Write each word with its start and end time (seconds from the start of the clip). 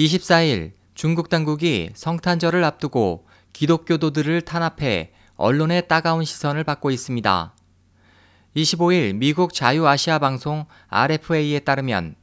24일 0.00 0.72
중국 0.94 1.28
당국이 1.28 1.90
성탄절을 1.92 2.64
앞두고 2.64 3.26
기독교도들을 3.52 4.40
탄압해 4.42 5.12
언론의 5.36 5.88
따가운 5.88 6.24
시선을 6.24 6.64
받고 6.64 6.90
있습니다. 6.90 7.54
25일 8.56 9.14
미국 9.16 9.52
자유아시아 9.52 10.18
방송 10.18 10.64
RFA에 10.88 11.58
따르면 11.60 12.14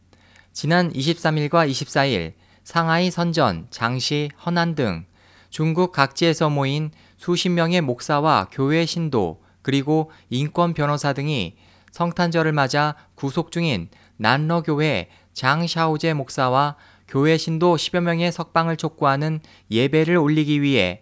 지난 0.54 0.92
23일과 0.92 1.70
24일 1.70 2.34
상하이 2.64 3.12
선전, 3.12 3.68
장시, 3.70 4.32
허난 4.44 4.74
등 4.74 5.06
중국 5.52 5.92
각지에서 5.92 6.50
모인 6.50 6.90
수십 7.16 7.50
명의 7.50 7.82
목사와 7.82 8.48
교회 8.52 8.88
신도 8.88 9.44
그리고 9.62 10.10
인권 10.32 10.74
변호사 10.74 11.14
등이 11.14 11.56
성탄절을 11.92 12.54
맞아 12.54 12.96
구속 13.14 13.52
중인 13.52 13.90
난러 14.18 14.64
교회 14.64 15.10
장샤오제 15.34 16.16
목사와 16.16 16.76
교회 17.08 17.38
신도 17.38 17.76
10여 17.76 18.02
명의 18.02 18.32
석방을 18.32 18.78
촉구하는 18.78 19.40
예배를 19.72 20.18
올리기 20.18 20.62
위해 20.62 21.02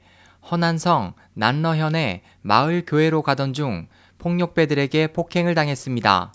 허난성 0.50 1.14
난러현의 1.34 2.22
마을 2.42 2.84
교회로 2.86 3.24
가던 3.24 3.54
중 3.54 3.88
폭력배들에게 4.20 5.08
폭행을 5.08 5.56
당했습니다. 5.56 6.34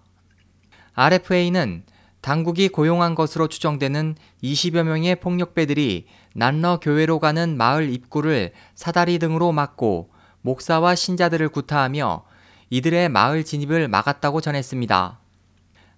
RFA는 0.95 1.85
당국이 2.21 2.69
고용한 2.69 3.15
것으로 3.15 3.49
추정되는 3.49 4.17
20여 4.43 4.83
명의 4.83 5.17
폭력배들이 5.17 6.07
난러 6.35 6.79
교회로 6.81 7.19
가는 7.19 7.57
마을 7.57 7.91
입구를 7.91 8.53
사다리 8.75 9.19
등으로 9.19 9.53
막고 9.53 10.11
목사와 10.43 10.95
신자들을 10.95 11.49
구타하며 11.49 12.25
이들의 12.71 13.09
마을 13.09 13.45
진입을 13.45 13.89
막았다고 13.89 14.41
전했습니다. 14.41 15.19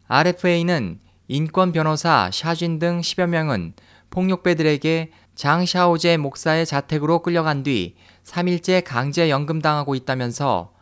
RFA는 0.08 1.00
인권 1.34 1.72
변호사 1.72 2.28
샤진 2.30 2.78
등 2.78 3.00
10여 3.00 3.26
명은 3.26 3.72
폭력배들에게 4.10 5.12
장 5.34 5.64
샤오제 5.64 6.18
목사의 6.18 6.66
자택으로 6.66 7.22
끌려간 7.22 7.62
뒤 7.62 7.94
3일째 8.22 8.82
강제 8.84 9.30
연금당하고 9.30 9.94
있다면서 9.94 10.74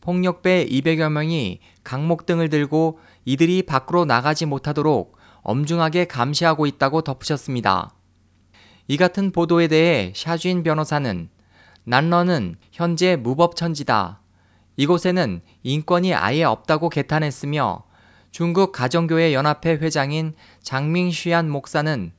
폭력배 0.00 0.64
200여 0.64 1.12
명이 1.12 1.60
강목 1.84 2.24
등을 2.24 2.48
들고 2.48 3.00
이들이 3.26 3.64
밖으로 3.64 4.06
나가지 4.06 4.46
못하도록 4.46 5.14
엄중하게 5.42 6.06
감시하고 6.06 6.64
있다고 6.64 7.02
덧붙였습니다. 7.02 7.90
이 8.86 8.96
같은 8.96 9.30
보도에 9.30 9.68
대해 9.68 10.14
샤쥔 10.16 10.62
변호사는 10.62 11.28
난러는 11.84 12.56
현재 12.72 13.16
무법천지다. 13.16 14.22
이곳에는 14.78 15.42
인권이 15.64 16.14
아예 16.14 16.44
없다고 16.44 16.88
개탄했으며 16.88 17.87
중국 18.30 18.72
가정교회 18.72 19.32
연합회 19.32 19.72
회장인 19.72 20.34
장밍쉬안 20.62 21.50
목사는 21.50 22.12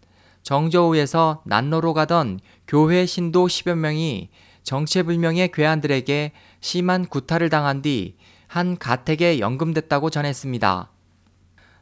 정저우에서 0.44 1.44
난로로 1.46 1.94
가던 1.94 2.40
교회 2.68 3.06
신도 3.06 3.48
10여 3.48 3.76
명이 3.76 4.30
정체불명의 4.64 5.52
괴한들에게 5.52 6.32
심한 6.62 7.06
구타를 7.06 7.50
당한 7.50 7.82
뒤 7.82 8.16
한 8.50 8.80
가택에 8.80 9.40
연금됐다고 9.40 10.10
전했습니다. 10.10 10.92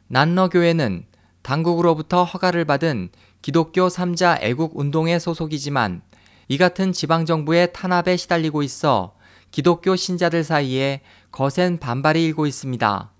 난러 0.06 0.50
교회는 0.50 1.06
당국으로부터 1.40 2.24
허가를 2.24 2.66
받은 2.66 3.08
기독교 3.40 3.88
3자 3.88 4.42
애국 4.42 4.78
운동의 4.78 5.18
소속이지만 5.18 6.02
이 6.48 6.58
같은 6.58 6.92
지방정부의 6.92 7.72
탄압에 7.72 8.18
시달리고 8.18 8.62
있어 8.62 9.14
기독교 9.50 9.96
신자들 9.96 10.44
사이에 10.44 11.00
거센 11.32 11.78
반발이 11.78 12.22
일고 12.22 12.46
있습니다. 12.46 13.12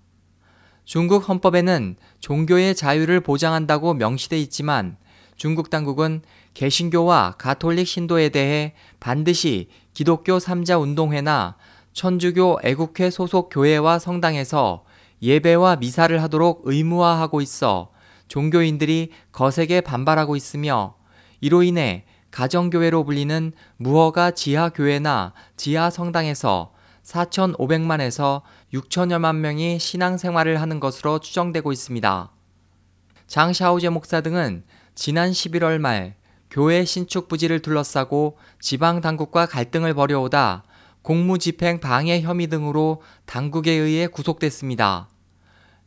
중국 0.89 1.29
헌법에는 1.29 1.97
종교의 2.19 2.73
자유를 2.73 3.21
보장한다고 3.21 3.93
명시돼 3.93 4.39
있지만 4.39 4.97
중국 5.35 5.69
당국은 5.69 6.23
개신교와 6.55 7.35
가톨릭 7.37 7.87
신도에 7.87 8.29
대해 8.29 8.73
반드시 8.99 9.69
기독교 9.93 10.39
3자 10.39 10.81
운동회나 10.81 11.57
천주교 11.93 12.61
애국회 12.63 13.11
소속 13.11 13.49
교회와 13.53 13.99
성당에서 13.99 14.83
예배와 15.21 15.75
미사를 15.75 16.23
하도록 16.23 16.63
의무화하고 16.63 17.41
있어 17.41 17.91
종교인들이 18.27 19.11
거세게 19.31 19.81
반발하고 19.81 20.35
있으며 20.35 20.95
이로 21.39 21.61
인해 21.61 22.05
가정교회로 22.31 23.03
불리는 23.03 23.51
무허가 23.77 24.31
지하교회나 24.31 25.33
지하성당에서 25.55 26.78
4,500만에서 27.09 28.41
6천여만 28.73 29.37
명이 29.37 29.79
신앙생활을 29.79 30.61
하는 30.61 30.79
것으로 30.79 31.19
추정되고 31.19 31.71
있습니다. 31.71 32.31
장 33.27 33.53
샤오제 33.53 33.89
목사 33.89 34.21
등은 34.21 34.63
지난 34.95 35.31
11월 35.31 35.79
말 35.79 36.15
교회 36.51 36.83
신축 36.85 37.27
부지를 37.27 37.61
둘러싸고 37.61 38.37
지방 38.59 39.01
당국과 39.01 39.45
갈등을 39.45 39.93
벌여오다 39.93 40.63
공무집행 41.01 41.79
방해 41.79 42.21
혐의 42.21 42.47
등으로 42.47 43.01
당국에 43.25 43.71
의해 43.71 44.07
구속됐습니다. 44.07 45.09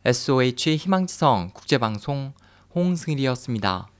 SOH 0.04 0.76
희망지성 0.76 1.50
국제방송 1.52 2.32
홍승일이었습니다. 2.74 3.91